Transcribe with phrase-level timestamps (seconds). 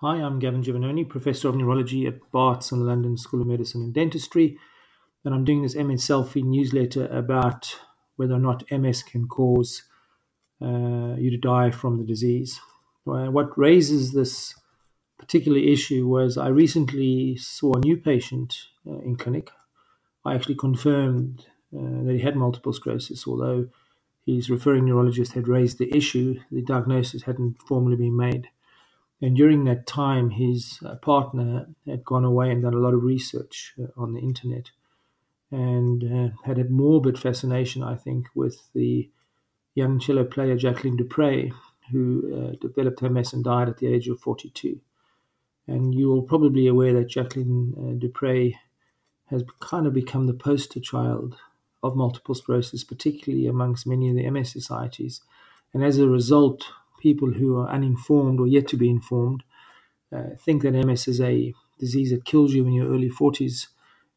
[0.00, 3.80] Hi, I'm Gavin Giovannoni, Professor of Neurology at Barts and the London School of Medicine
[3.80, 4.58] and Dentistry.
[5.24, 7.78] And I'm doing this MS Selfie newsletter about
[8.16, 9.84] whether or not MS can cause
[10.60, 12.60] uh, you to die from the disease.
[13.06, 14.56] Uh, what raises this
[15.16, 18.52] particular issue was I recently saw a new patient
[18.84, 19.52] uh, in clinic.
[20.24, 23.68] I actually confirmed uh, that he had multiple sclerosis, although
[24.26, 28.48] his referring neurologist had raised the issue, the diagnosis hadn't formally been made.
[29.24, 33.04] And during that time, his uh, partner had gone away and done a lot of
[33.04, 34.70] research uh, on the internet
[35.50, 39.08] and uh, had a morbid fascination, I think, with the
[39.74, 41.54] young cello player Jacqueline du Pré,
[41.90, 44.78] who uh, developed MS and died at the age of 42.
[45.66, 48.56] And you're probably aware that Jacqueline uh, du Pré
[49.30, 51.38] has kind of become the poster child
[51.82, 55.22] of multiple sclerosis, particularly amongst many of the MS societies.
[55.72, 56.66] And as a result,
[57.04, 59.42] people who are uninformed or yet to be informed
[60.10, 63.66] uh, think that MS is a disease that kills you in your early 40s,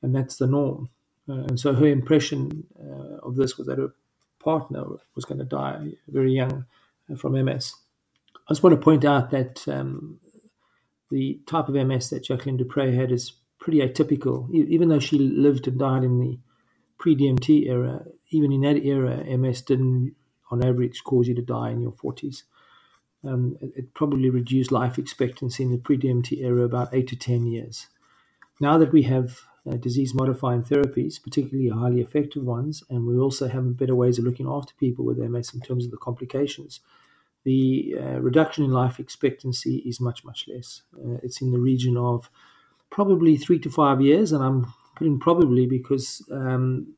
[0.02, 0.90] and that's the norm.
[1.28, 3.94] Uh, and so her impression uh, of this was that her
[4.40, 4.86] partner
[5.16, 6.66] was going to die very young
[7.12, 7.74] uh, from MS.
[8.48, 10.20] I just want to point out that um,
[11.12, 14.50] the type of MS that Jacqueline du Pré had is pretty atypical.
[14.54, 16.40] Even though she lived and died in the
[16.98, 20.16] pre DMT era, even in that era, MS didn't,
[20.52, 22.44] on average, cause you to die in your 40s
[23.24, 27.46] um, it, it, probably reduced life expectancy in the pre-DMT era about eight to ten
[27.46, 27.88] years.
[28.60, 33.78] Now that we have uh, disease-modifying therapies, particularly highly effective ones, and we also have
[33.78, 36.80] better ways of looking after people with MS in terms of the complications,
[37.44, 40.82] the uh, reduction in life expectancy is much much less.
[40.96, 42.30] Uh, it's in the region of
[42.90, 46.96] probably three to five years, and I'm putting probably because um,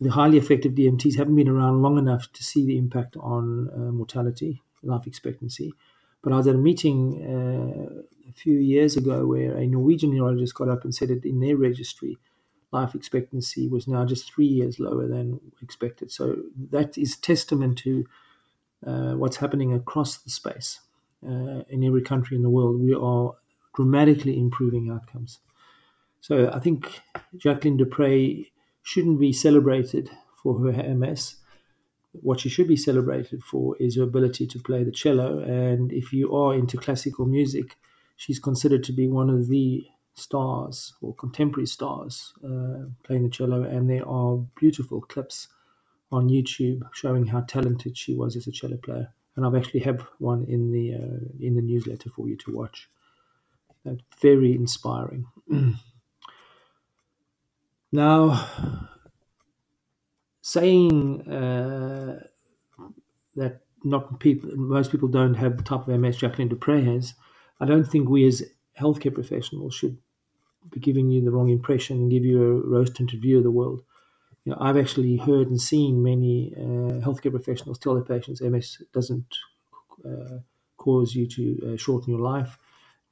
[0.00, 3.92] the highly effective DMTs haven't been around long enough to see the impact on uh,
[3.92, 5.72] mortality life expectancy.
[6.22, 10.54] But I was at a meeting uh, a few years ago where a Norwegian neurologist
[10.54, 12.16] got up and said that in their registry,
[12.70, 16.10] life expectancy was now just three years lower than expected.
[16.10, 16.36] So
[16.70, 18.06] that is testament to
[18.86, 20.80] uh, what's happening across the space
[21.26, 22.80] uh, in every country in the world.
[22.80, 23.34] We are
[23.74, 25.38] dramatically improving outcomes.
[26.20, 27.00] So I think
[27.36, 28.50] Jacqueline du Pré
[28.82, 30.10] shouldn't be celebrated
[30.42, 31.36] for her MS
[32.12, 35.38] what she should be celebrated for is her ability to play the cello.
[35.38, 37.76] And if you are into classical music,
[38.16, 43.62] she's considered to be one of the stars or contemporary stars uh, playing the cello.
[43.62, 45.48] And there are beautiful clips
[46.10, 49.08] on YouTube showing how talented she was as a cello player.
[49.34, 52.90] And I've actually have one in the uh, in the newsletter for you to watch.
[53.88, 55.24] Uh, very inspiring.
[57.92, 58.88] now,
[60.42, 62.20] saying uh,
[63.36, 67.14] that not people, most people don't have the type of MS Jacqueline du Pré has,
[67.60, 68.42] I don't think we as
[68.78, 69.96] healthcare professionals should
[70.70, 73.82] be giving you the wrong impression and give you a rose-tinted view of the world.
[74.44, 78.82] You know, I've actually heard and seen many uh, healthcare professionals tell their patients MS
[78.92, 79.36] doesn't
[80.04, 80.38] uh,
[80.76, 82.58] cause you to uh, shorten your life,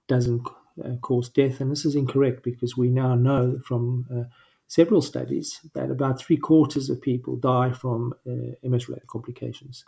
[0.09, 0.47] doesn't
[0.85, 4.25] uh, cause death, and this is incorrect because we now know from uh,
[4.70, 9.84] several studies that about three quarters of people die from uh, MS related complications.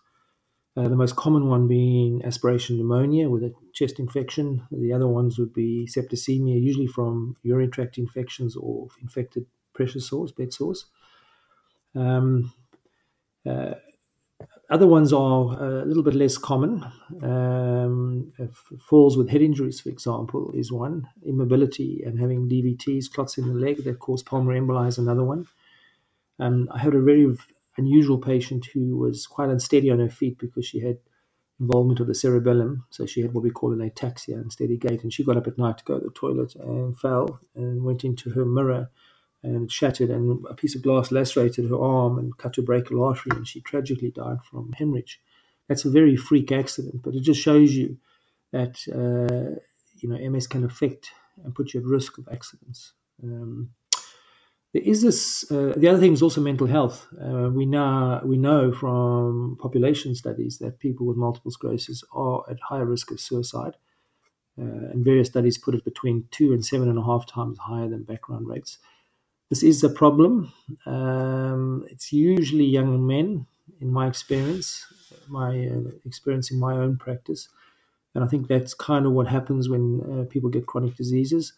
[0.77, 4.67] Uh, the most common one being aspiration pneumonia with a chest infection.
[4.73, 10.33] The other ones would be septicemia, usually from urinary tract infections or infected pressure sores,
[10.33, 10.87] bed sores.
[11.95, 12.53] Um,
[13.49, 13.75] uh,
[14.73, 16.83] other ones are a little bit less common.
[17.23, 18.33] Um,
[18.81, 21.07] falls with head injuries, for example, is one.
[21.27, 25.47] Immobility and having DVTs, clots in the leg that cause pulmonary emboli is another one.
[26.39, 27.37] Um, I had a very
[27.77, 30.97] unusual patient who was quite unsteady on her feet because she had
[31.61, 32.87] involvement of the cerebellum.
[32.89, 35.03] So she had what we call an ataxia, unsteady gait.
[35.03, 38.05] And she got up at night to go to the toilet and fell and went
[38.05, 38.91] into her mirror
[39.43, 43.33] and shattered, and a piece of glass lacerated her arm and cut her brachial artery,
[43.37, 45.21] and she tragically died from hemorrhage.
[45.69, 47.99] That's a very freak accident, but it just shows you
[48.53, 49.61] that uh,
[49.97, 51.11] you know MS can affect
[51.45, 52.93] and put you at risk of accidents.
[53.23, 53.71] Um,
[54.73, 55.51] there is this.
[55.51, 57.07] Uh, the other thing is also mental health.
[57.21, 62.59] Uh, we now we know from population studies that people with multiple sclerosis are at
[62.61, 63.77] higher risk of suicide,
[64.59, 67.89] uh, and various studies put it between two and seven and a half times higher
[67.89, 68.79] than background rates.
[69.53, 70.51] This is a problem.
[70.87, 73.47] Um, it's usually young men,
[73.83, 74.87] in my experience,
[75.29, 77.51] my uh, experience in my own practice.
[78.15, 81.53] And I think that's kind of what happens when uh, people get chronic diseases.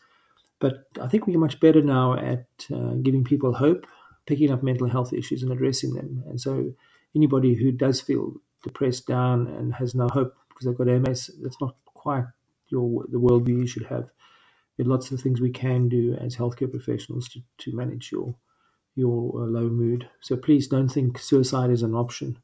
[0.59, 3.87] But I think we're much better now at uh, giving people hope,
[4.27, 6.25] picking up mental health issues and addressing them.
[6.27, 6.75] And so,
[7.15, 11.61] anybody who does feel depressed, down, and has no hope because they've got MS, that's
[11.61, 12.25] not quite
[12.71, 14.11] your the worldview you should have.
[14.77, 18.35] There are lots of things we can do as healthcare professionals to, to manage your
[18.97, 20.09] your uh, low mood.
[20.21, 22.39] So please don't think suicide is an option,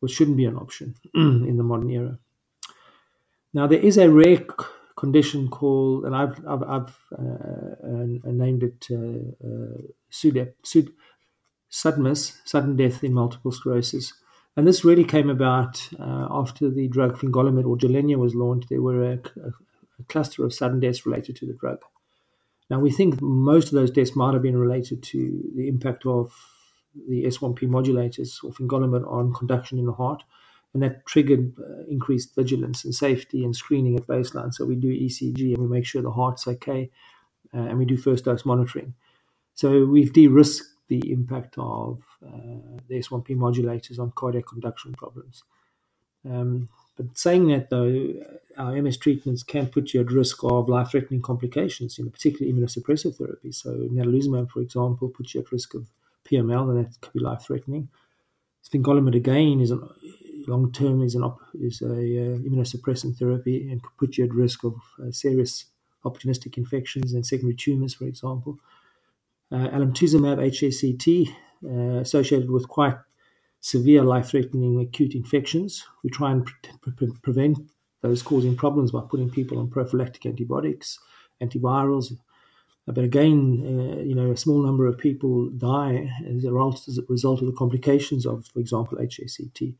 [0.00, 2.18] which shouldn't be an option in the modern era.
[3.54, 4.44] Now there is a rare
[4.96, 10.54] condition called, and I've I've, I've uh, uh, named it uh, uh SUDEP,
[11.68, 14.12] sudden death in multiple sclerosis.
[14.56, 18.70] And this really came about uh, after the drug fingolimod or Gilenya was launched.
[18.70, 19.18] There were a,
[20.00, 21.78] a, cluster of sudden deaths related to the drug.
[22.68, 26.32] Now, we think most of those deaths might have been related to the impact of
[27.08, 30.24] the S1P modulators or fingolimod on conduction in the heart
[30.76, 34.52] and that triggered uh, increased vigilance and safety and screening at baseline.
[34.52, 36.90] So we do ECG and we make sure the heart's okay,
[37.54, 38.92] uh, and we do first dose monitoring.
[39.54, 45.44] So we've de-risked the impact of uh, the S1P modulators on cardiac conduction problems.
[46.28, 48.14] Um, but saying that, though,
[48.56, 53.16] our MS treatments can put you at risk of life-threatening complications, you know, particularly immunosuppressive
[53.16, 53.52] therapy.
[53.52, 55.86] So natalizumab, for example, puts you at risk of
[56.24, 57.88] PML, and that could be life-threatening.
[58.72, 59.72] Fingolimod again is
[60.48, 64.34] long term is an op- is a uh, immunosuppressant therapy and could put you at
[64.34, 65.66] risk of uh, serious
[66.04, 68.58] opportunistic infections and secondary tumors, for example.
[69.52, 71.28] Uh, alemtuzumab HSCT
[71.64, 72.96] uh, associated with quite
[73.66, 75.84] severe life-threatening acute infections.
[76.04, 77.58] We try and pre- pre- prevent
[78.00, 81.00] those causing problems by putting people on prophylactic antibiotics,
[81.42, 82.12] antivirals.
[82.86, 87.40] Uh, but again, uh, you know, a small number of people die as a result
[87.40, 89.74] of the complications of, for example, HSCT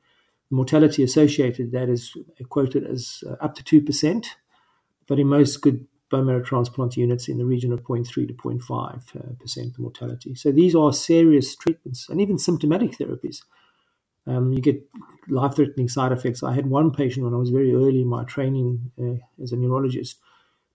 [0.50, 2.12] mortality associated that is
[2.48, 4.26] quoted as uh, up to 2%,
[5.06, 9.38] but in most good bone marrow transplant units in the region of 0.3 to 0.5
[9.38, 10.34] percent mortality.
[10.34, 13.42] So these are serious treatments and even symptomatic therapies.
[14.26, 14.82] Um, you get
[15.28, 16.42] life-threatening side effects.
[16.42, 19.56] I had one patient when I was very early in my training uh, as a
[19.56, 20.18] neurologist.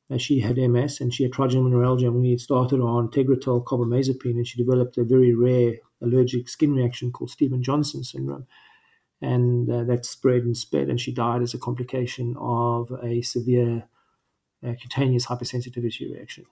[0.10, 3.64] Uh, she had MS and she had trigeminal neuralgia, and we had started on Tegretol
[3.64, 8.48] carbamazepine, and she developed a very rare allergic skin reaction called Stevens-Johnson syndrome
[9.22, 13.84] and uh, that spread and spread, and she died as a complication of a severe
[14.68, 16.46] uh, cutaneous hypersensitivity reaction.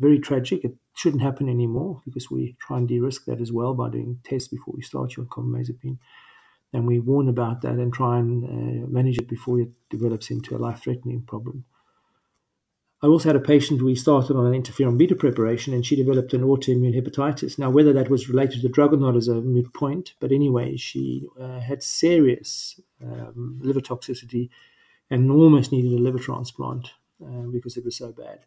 [0.00, 0.64] Very tragic.
[0.64, 4.48] It shouldn't happen anymore because we try and de-risk that as well by doing tests
[4.48, 5.98] before we start you on carbamazepine,
[6.72, 10.56] and we warn about that and try and uh, manage it before it develops into
[10.56, 11.64] a life-threatening problem.
[13.00, 16.34] I also had a patient we started on an interferon beta preparation and she developed
[16.34, 17.56] an autoimmune hepatitis.
[17.56, 20.32] Now, whether that was related to the drug or not is a moot point, but
[20.32, 24.50] anyway, she uh, had serious um, liver toxicity
[25.10, 26.90] and almost needed a liver transplant
[27.24, 28.40] uh, because it was so bad.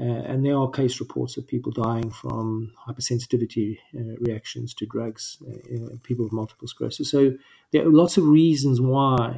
[0.00, 5.36] Uh, and there are case reports of people dying from hypersensitivity uh, reactions to drugs,
[5.46, 7.10] uh, people with multiple sclerosis.
[7.10, 7.34] So
[7.72, 9.36] there are lots of reasons why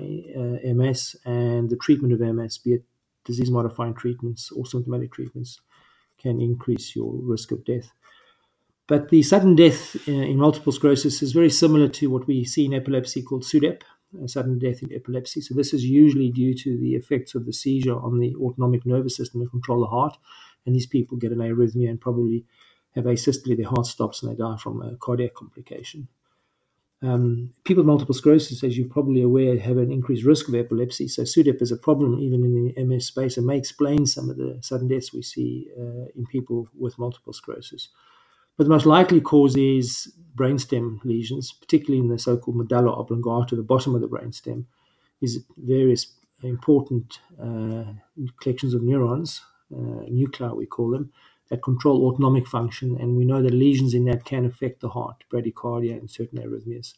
[0.62, 2.84] MS and the treatment of MS, be it
[3.24, 5.60] disease modifying treatments or symptomatic treatments
[6.18, 7.92] can increase your risk of death.
[8.86, 12.74] But the sudden death in multiple sclerosis is very similar to what we see in
[12.74, 13.82] epilepsy called SUDEP,
[14.26, 15.40] sudden death in epilepsy.
[15.40, 19.16] So this is usually due to the effects of the seizure on the autonomic nervous
[19.16, 20.16] system and control the heart.
[20.64, 22.44] And these people get an arrhythmia and probably
[22.94, 26.08] have asystole, their heart stops and they die from a cardiac complication.
[27.02, 31.08] Um, people with multiple sclerosis, as you're probably aware, have an increased risk of epilepsy.
[31.08, 34.36] So SUDEP is a problem even in the MS space and may explain some of
[34.36, 37.88] the sudden deaths we see uh, in people with multiple sclerosis.
[38.56, 43.62] But the most likely cause is brainstem lesions, particularly in the so-called medulla oblongata, the
[43.62, 44.66] bottom of the brainstem,
[45.20, 47.84] is various important uh,
[48.40, 49.40] collections of neurons,
[49.72, 51.12] nuclei we call them,
[51.48, 55.24] that control autonomic function, and we know that lesions in that can affect the heart,
[55.30, 56.94] bradycardia, and certain arrhythmias.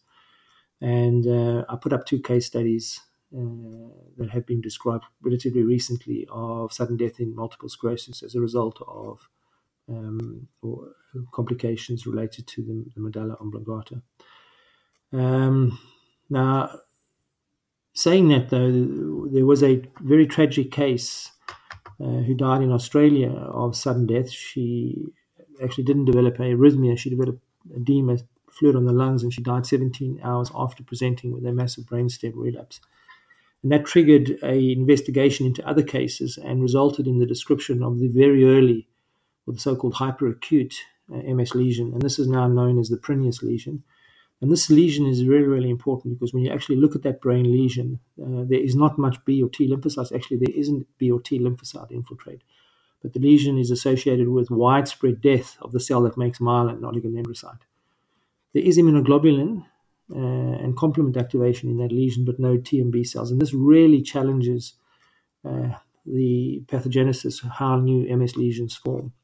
[0.81, 3.01] And uh, I put up two case studies
[3.37, 8.41] uh, that have been described relatively recently of sudden death in multiple sclerosis as a
[8.41, 9.29] result of
[9.89, 10.47] um,
[11.33, 14.03] complications related to the, the medulla oblongata.
[15.13, 15.79] Um,
[16.31, 16.71] now,
[17.93, 21.31] saying that though, there was a very tragic case
[22.01, 24.31] uh, who died in Australia of sudden death.
[24.31, 24.97] She
[25.63, 26.99] actually didn't develop arrhythmia.
[26.99, 27.43] She developed
[27.75, 28.19] edema,
[28.51, 32.33] fluid on the lungs, and she died 17 hours after presenting with a massive brainstem
[32.35, 32.81] relapse.
[33.63, 38.09] And that triggered a investigation into other cases and resulted in the description of the
[38.09, 38.87] very early,
[39.47, 40.75] or the so-called hyperacute
[41.13, 41.93] uh, MS lesion.
[41.93, 43.83] And this is now known as the Prineas lesion.
[44.45, 47.51] And this lesion is really, really important because when you actually look at that brain
[47.51, 50.15] lesion, uh, there is not much B or T lymphocytes.
[50.15, 52.43] Actually, there isn't B or T lymphocyte infiltrate.
[53.01, 56.93] But the lesion is associated with widespread death of the cell that makes myelin, not
[56.93, 57.63] oligodendrocyte.
[58.53, 59.65] There is immunoglobulin
[60.15, 60.19] uh,
[60.63, 63.31] and complement activation in that lesion, but no T and B cells.
[63.31, 64.75] And this really challenges
[65.43, 65.71] uh,
[66.05, 69.15] the pathogenesis, of how new MS lesions form.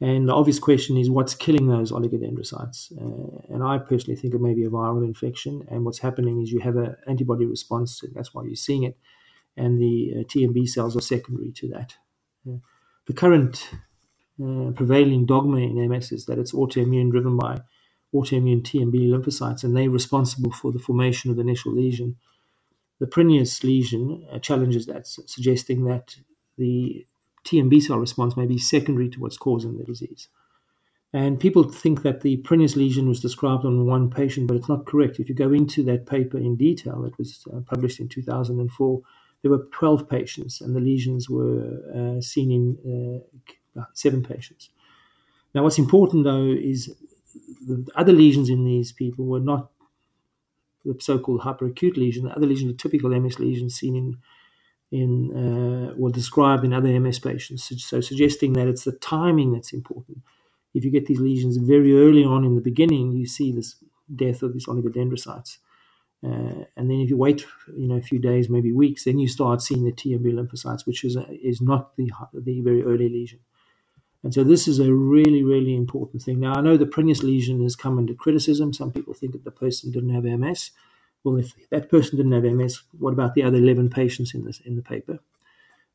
[0.00, 2.92] And the obvious question is what's killing those oligodendrocytes?
[2.98, 5.66] Uh, and I personally think it may be a viral infection.
[5.70, 8.96] And what's happening is you have an antibody response, and that's why you're seeing it.
[9.56, 11.96] And the uh, TMB cells are secondary to that.
[12.48, 12.58] Uh,
[13.06, 13.68] the current
[14.42, 17.60] uh, prevailing dogma in MS is that it's autoimmune driven by
[18.14, 22.16] autoimmune TMB lymphocytes, and they're responsible for the formation of the initial lesion.
[23.00, 26.16] The Prineas lesion uh, challenges that, suggesting that
[26.56, 27.06] the
[27.44, 30.28] TMB cell response may be secondary to what's causing the disease.
[31.12, 34.86] And people think that the Prineas lesion was described on one patient, but it's not
[34.86, 35.18] correct.
[35.18, 39.00] If you go into that paper in detail, it was uh, published in 2004.
[39.42, 43.22] There were 12 patients, and the lesions were uh, seen in
[43.76, 44.70] uh, seven patients.
[45.54, 46.94] Now, what's important though is
[47.66, 49.70] the other lesions in these people were not
[50.84, 52.24] the so-called hyperacute lesion.
[52.24, 54.18] The other lesions are typical MS lesions seen in
[54.90, 57.70] in uh, or described in other MS patients.
[57.84, 60.18] So, suggesting that it's the timing that's important.
[60.74, 63.76] If you get these lesions very early on in the beginning, you see this
[64.14, 65.58] death of these oligodendrocytes.
[66.22, 69.26] Uh, and then if you wait, you know, a few days, maybe weeks, then you
[69.26, 73.40] start seeing the TMB lymphocytes, which is a, is not the the very early lesion.
[74.22, 76.40] And so this is a really, really important thing.
[76.40, 78.72] Now I know the Prineas lesion has come under criticism.
[78.72, 80.72] Some people think that the person didn't have MS.
[81.24, 84.60] Well, if that person didn't have MS, what about the other 11 patients in this
[84.60, 85.18] in the paper?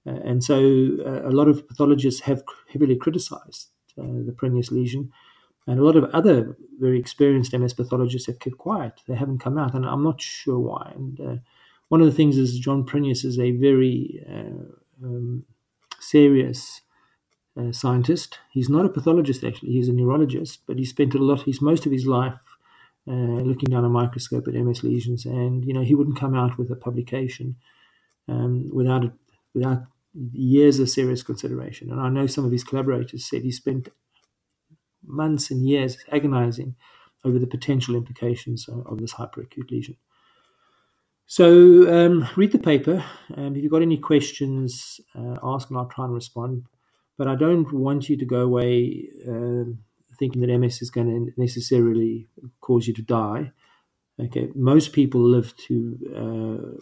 [0.08, 0.58] Uh, and so
[1.06, 5.12] uh, a lot of pathologists have heavily criticized uh, the Prineas lesion,
[5.68, 9.02] and a lot of other very experienced MS pathologists have kept quiet.
[9.08, 10.92] They haven't come out, and I'm not sure why.
[10.96, 11.36] And uh,
[11.90, 15.46] one of the things is John Prineas is a very uh, um,
[16.00, 16.82] serious
[17.60, 18.40] uh, scientist.
[18.52, 21.44] He's not a pathologist actually; he's a neurologist, but he spent a lot.
[21.44, 22.36] He's most of his life
[23.08, 26.58] uh, looking down a microscope at MS lesions, and you know he wouldn't come out
[26.58, 27.56] with a publication
[28.28, 29.12] um, without
[29.54, 29.84] without
[30.32, 31.92] years of serious consideration.
[31.92, 33.90] And I know some of his collaborators said he spent
[35.06, 36.76] months and years agonizing
[37.24, 39.98] over the potential implications of, of this hyperacute lesion.
[41.28, 43.04] So um, read the paper.
[43.36, 46.66] and if you've got any questions, uh, ask and I'll try and respond.
[47.18, 49.80] But I don't want you to go away um,
[50.16, 52.28] thinking that MS is going to necessarily
[52.62, 53.52] cause you to die.
[54.20, 56.82] Okay, most people live to uh,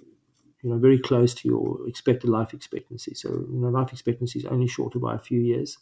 [0.61, 3.13] you know very close to your expected life expectancy.
[3.15, 5.77] So you know life expectancy is only shorter by a few years.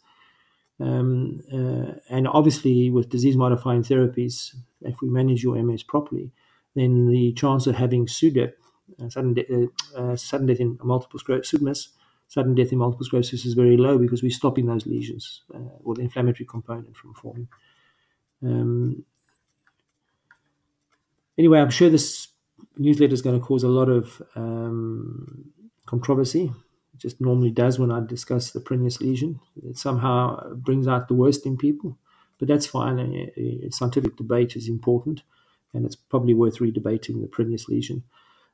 [0.80, 6.32] Um, uh, and obviously, with disease modifying therapies, if we manage your MS properly,
[6.74, 8.54] then the chance of having SUDEP,
[9.00, 9.66] uh, sudden, de- uh,
[9.96, 11.88] uh, sudden death in multiple sclerosis,
[12.32, 15.94] sudden death in multiple sclerosis is very low because we're stopping those lesions uh, or
[15.94, 17.46] the inflammatory component from forming.
[18.42, 19.04] Um,
[21.36, 22.28] anyway, I'm sure this
[22.78, 25.52] newsletter is going to cause a lot of um,
[25.84, 26.50] controversy.
[26.94, 29.38] It just normally does when I discuss the Prineas lesion.
[29.62, 31.98] It somehow brings out the worst in people,
[32.38, 33.30] but that's fine.
[33.70, 35.22] Scientific debate is important,
[35.74, 38.04] and it's probably worth redebating the Prineas lesion.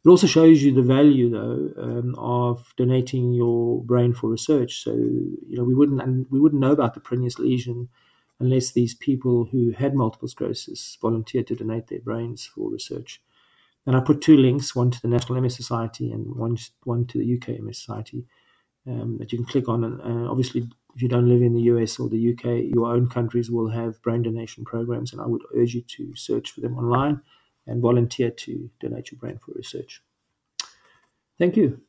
[0.09, 4.83] It also shows you the value, though, um, of donating your brain for research.
[4.83, 7.91] So you know we wouldn't and we wouldn't know about the Prineas lesion
[8.41, 13.21] unless these people who had multiple sclerosis volunteered to donate their brains for research.
[13.85, 17.19] And I put two links: one to the National MS Society and one one to
[17.19, 18.25] the UK MS Society
[18.87, 19.85] um, that you can click on.
[19.85, 23.11] And uh, obviously, if you don't live in the US or the UK, your own
[23.11, 26.79] countries will have brain donation programs, and I would urge you to search for them
[26.79, 27.21] online
[27.69, 30.03] and volunteer to donate your brain for research.
[31.39, 31.81] Thank you.